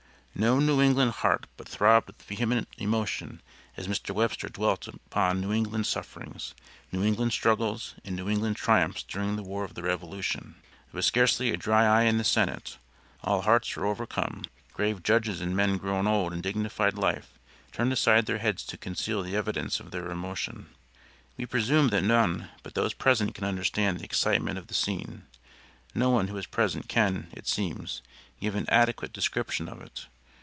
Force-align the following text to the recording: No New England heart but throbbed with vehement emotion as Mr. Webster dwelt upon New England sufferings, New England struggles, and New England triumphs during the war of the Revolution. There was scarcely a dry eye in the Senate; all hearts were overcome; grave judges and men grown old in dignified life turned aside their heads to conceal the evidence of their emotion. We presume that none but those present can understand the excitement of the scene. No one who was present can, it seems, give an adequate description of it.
No 0.33 0.59
New 0.59 0.81
England 0.81 1.11
heart 1.11 1.45
but 1.57 1.67
throbbed 1.67 2.07
with 2.07 2.21
vehement 2.23 2.69
emotion 2.77 3.41
as 3.75 3.89
Mr. 3.89 4.15
Webster 4.15 4.47
dwelt 4.47 4.87
upon 4.87 5.41
New 5.41 5.51
England 5.51 5.85
sufferings, 5.87 6.55
New 6.89 7.03
England 7.03 7.33
struggles, 7.33 7.95
and 8.05 8.15
New 8.15 8.29
England 8.29 8.55
triumphs 8.55 9.03
during 9.03 9.35
the 9.35 9.43
war 9.43 9.65
of 9.65 9.73
the 9.73 9.83
Revolution. 9.83 10.55
There 10.89 10.97
was 10.97 11.05
scarcely 11.05 11.49
a 11.51 11.57
dry 11.57 11.83
eye 11.85 12.03
in 12.03 12.17
the 12.17 12.23
Senate; 12.23 12.77
all 13.21 13.41
hearts 13.41 13.75
were 13.75 13.85
overcome; 13.85 14.45
grave 14.73 15.03
judges 15.03 15.41
and 15.41 15.53
men 15.53 15.77
grown 15.77 16.07
old 16.07 16.31
in 16.31 16.39
dignified 16.39 16.93
life 16.97 17.37
turned 17.73 17.91
aside 17.91 18.25
their 18.25 18.39
heads 18.39 18.63
to 18.67 18.77
conceal 18.77 19.23
the 19.23 19.35
evidence 19.35 19.81
of 19.81 19.91
their 19.91 20.09
emotion. 20.09 20.69
We 21.35 21.45
presume 21.45 21.89
that 21.89 22.05
none 22.05 22.49
but 22.63 22.73
those 22.73 22.93
present 22.93 23.35
can 23.35 23.43
understand 23.43 23.99
the 23.99 24.05
excitement 24.05 24.57
of 24.57 24.67
the 24.67 24.73
scene. 24.73 25.23
No 25.93 26.09
one 26.09 26.29
who 26.29 26.35
was 26.35 26.47
present 26.47 26.87
can, 26.87 27.27
it 27.33 27.47
seems, 27.47 28.01
give 28.39 28.55
an 28.55 28.65
adequate 28.69 29.11
description 29.11 29.67
of 29.67 29.81
it. 29.81 30.07